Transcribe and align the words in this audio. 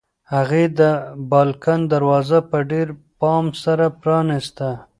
هغې 0.33 0.63
د 0.79 0.81
بالکن 1.31 1.79
دروازه 1.93 2.39
په 2.49 2.57
ډېر 2.71 2.87
پام 3.19 3.45
سره 3.63 3.85
پرانیسته. 4.01 4.69